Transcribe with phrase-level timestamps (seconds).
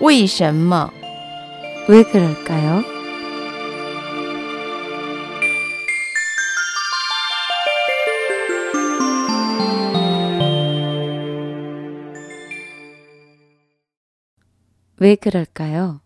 [0.00, 0.90] 为什么
[1.88, 2.82] 왜 그럴까요?
[14.98, 16.00] 왜 그럴까요?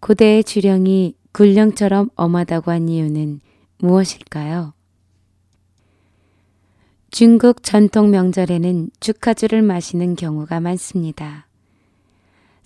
[0.00, 3.40] 고대의 주령이 굴령처럼 엄하다고 한 이유는
[3.78, 4.72] 무엇일까요?
[7.10, 11.45] 중국 전통 명절에는 축하주를 마시는 경우가 많습니다.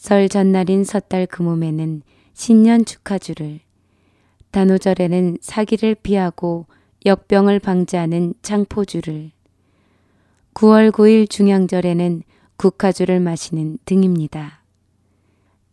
[0.00, 2.00] 설 전날인 섣달 금음에는
[2.32, 3.60] 신년 축하주를,
[4.50, 6.64] 단오절에는 사기를 피하고
[7.04, 9.30] 역병을 방지하는 창포주를,
[10.54, 12.22] 9월 9일 중양절에는
[12.56, 14.62] 국화주를 마시는 등입니다.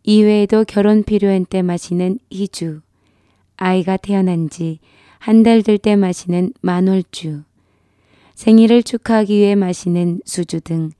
[0.02, 2.82] 이외에도 결혼 필요한 때 마시는 희주,
[3.56, 4.78] 아이가 태어난 지
[5.20, 7.44] 한 달 될 때 마시는 만월주,
[8.34, 10.90] 생일을 축하하기 위해 마시는 수주 등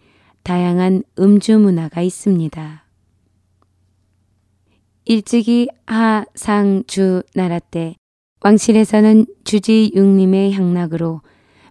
[0.44, 2.87] 다양한 음주 문화가 있습니다.
[5.10, 7.96] 일찍이 하, 상, 주 나라 때
[8.42, 11.22] 왕실에서는 주지 육림의 향락으로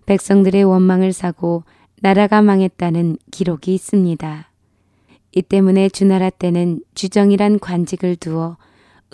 [0.08, 1.64] 백성들의 원망을 사고
[2.02, 4.52] 나라가 망했다는 기록이 있습니다.
[5.34, 8.58] 이 때문에 주나라 때는 주정이란 관직을 두어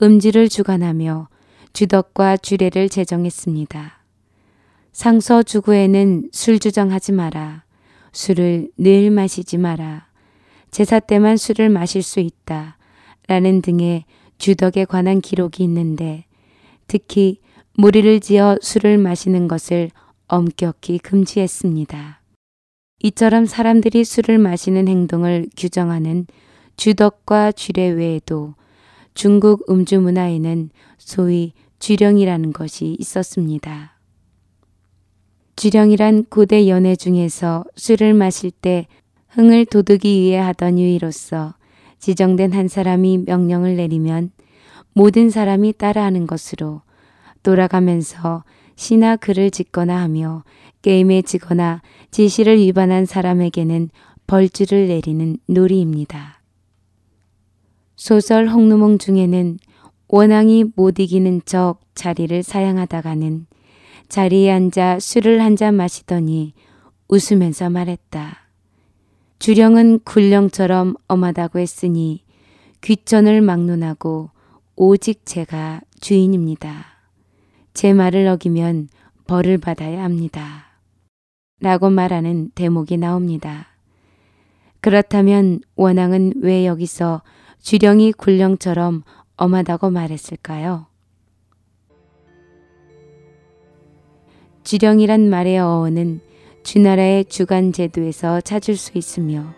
[0.02, 1.28] 음주를 주관하며
[1.74, 4.04] 주덕과 주례를 제정했습니다.
[4.94, 7.66] 상서 주구에는 술 주정하지 마라.
[8.14, 10.08] 술을 늘 마시지 마라.
[10.72, 12.78] 제사 때만 술을 마실 수 있다.
[13.28, 14.06] 라는 등의
[14.38, 16.26] 주덕에 관한 기록이 있는데
[16.88, 17.40] 특히
[17.76, 19.90] 무리를 지어 술을 마시는 것을
[20.28, 22.22] 엄격히 금지했습니다.
[23.04, 26.26] 이처럼 사람들이 술을 마시는 행동을 규정하는
[26.78, 28.56] 주덕과 주례 외에도
[29.14, 34.00] 중국 음주 문화에는 소위 주령이라는 것이 있었습니다.
[35.56, 38.88] 주령이란 고대 연애 중에서 술을 마실 때
[39.30, 41.54] 흥을 돋우기 위해 하던 유의로서
[42.04, 44.32] 지정된 한 사람이 명령을 내리면
[44.92, 46.82] 모든 사람이 따라하는 것으로
[47.44, 48.44] 돌아가면서
[48.76, 50.44] 시나 글을 짓거나 하며
[50.82, 51.82] 게임에 지거나
[52.12, 53.90] 지시를 위반한 사람에게는
[54.28, 56.42] 벌주를 내리는 놀이입니다.
[57.96, 59.58] 소설 홍루몽 중에는
[60.10, 63.46] 원앙이 못 이기는 척 자리를 사양하다가는
[64.10, 66.52] 자리에 앉아 술을 한 잔 마시더니
[67.08, 68.43] 웃으면서 말했다.
[69.40, 72.24] 주령은 굴령처럼 엄하다고 했으니
[72.82, 74.30] 귀천을 막론하고
[74.76, 76.86] 오직 제가 주인입니다.
[77.74, 78.90] 제 말을 어기면
[79.28, 80.68] 벌을 받아야 합니다.
[81.60, 83.68] 라고 말하는 대목이 나옵니다.
[84.82, 87.22] 그렇다면 원앙은 왜 여기서
[87.62, 89.04] 주령이 굴령처럼
[89.38, 90.88] 엄하다고 말했을까요?
[94.64, 96.22] 주령이란 말의 어원은
[96.64, 99.54] 주나라의 주간 제도에서 찾을 수 있으며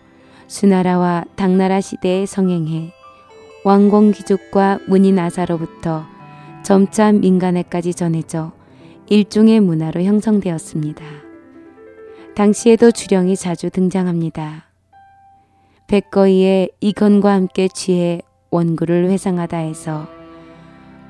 [0.48, 2.92] 수나라와 당나라 시대에 성행해
[3.64, 6.04] 왕공 귀족과 문인 아사로부터
[6.64, 8.52] 점차 민간에까지 전해져
[9.08, 11.04] 일종의 문화로 형성되었습니다.
[12.34, 14.66] 당시에도 주령이 자주 등장합니다.
[15.86, 20.08] 백거이의 이건과 함께 취해 원구를 회상하다 해서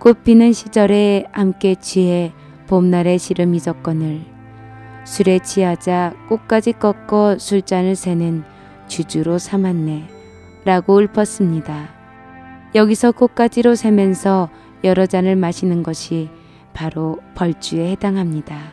[0.01, 2.33] 꽃피는 시절에 함께 취해
[2.67, 4.36] 봄날의 시름 이적건을
[5.07, 8.43] 술에 취하자 꽃까지 꺾어 술잔을 세는
[8.89, 10.09] 주주로 삼았네
[10.65, 11.91] 라고 읊었습니다.
[12.75, 14.51] 여기서 꽃가지로 세면서
[14.83, 16.29] 여러 잔을 마시는 것이
[16.75, 18.73] 바로 벌주에 해당합니다.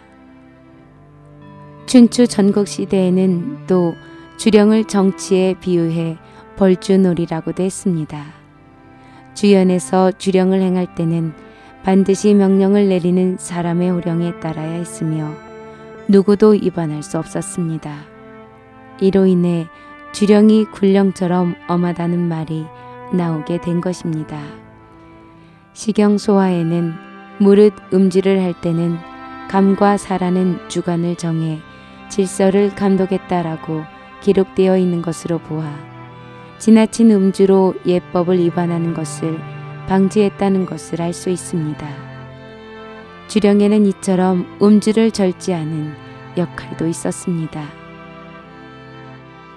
[1.86, 3.94] 춘추 전국 시대에는 또
[4.38, 6.18] 주령을 정치에 비유해
[6.56, 8.26] 벌주놀이라고도 했습니다.
[9.36, 11.34] 주연에서 주령을 행할 때는
[11.84, 15.43] 반드시 명령을 내리는 사람의 호령에 따라야 했으며
[16.08, 17.91] 누구도 위반할 수 없었습니다.
[19.00, 19.68] 이로 인해
[20.12, 22.66] 주령이 굴령처럼 엄하다는 말이
[23.14, 24.40] 나오게 된 것입니다.
[25.74, 26.94] 시경소화에는
[27.40, 28.97] 무릇 음지를 할 때는
[29.50, 31.59] 감과 사라는 주관을 정해
[32.09, 33.84] 질서를 감독했다라고
[34.22, 35.67] 기록되어 있는 것으로 보아
[36.59, 39.40] 지나친 음주로 예법을 위반하는 것을
[39.88, 42.03] 방지했다는 것을 알 수 있습니다.
[43.34, 45.91] 주령에는 이처럼 음주를 절제하는
[46.38, 47.64] 역할도 있었습니다.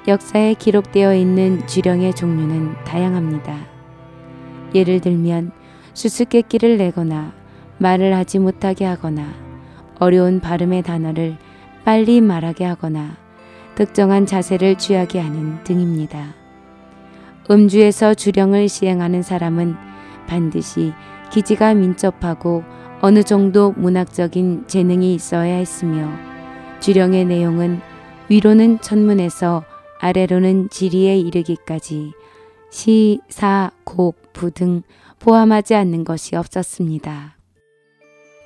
[0.08, 3.54] 역사에 기록되어 있는 주령의 종류는 다양합니다.
[4.74, 5.52] 예를 들면
[5.92, 7.34] 수수께끼를 내거나
[7.76, 9.26] 말을 하지 못하게 하거나
[9.98, 11.36] 어려운 발음의 단어를
[11.84, 13.18] 빨리 말하게 하거나
[13.74, 16.34] 특정한 자세를 취하게 하는 등입니다.
[17.50, 19.76] 음주에서 주령을 시행하는 사람은
[20.26, 20.94] 반드시
[21.30, 22.64] 기지가 민첩하고
[23.00, 26.08] 어느 정도 문학적인 재능이 있어야 했으며
[26.80, 27.80] 주령의 내용은
[28.28, 29.64] 위로는 천문에서
[30.00, 32.12] 아래로는 지리에 이르기까지
[32.70, 34.82] 시, 사, 곡, 부 등
[35.18, 37.36] 포함하지 않는 것이 없었습니다.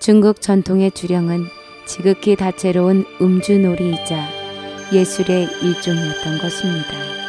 [0.00, 1.44] 중국 전통의 주령은
[1.86, 4.24] 지극히 다채로운 음주놀이이자
[4.92, 7.19] 예술의 일종이었던 것입니다.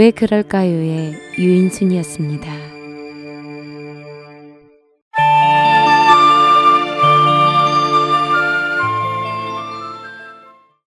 [0.00, 2.69] 왜 그럴까요의 유인순이었습니다.